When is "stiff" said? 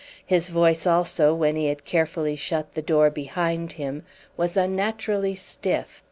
5.35-5.99